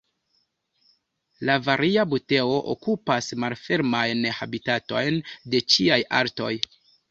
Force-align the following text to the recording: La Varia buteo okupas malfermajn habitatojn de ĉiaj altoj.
La 1.49 1.57
Varia 1.67 2.05
buteo 2.13 2.57
okupas 2.75 3.29
malfermajn 3.45 4.27
habitatojn 4.41 5.23
de 5.55 5.65
ĉiaj 5.77 6.03
altoj. 6.25 6.53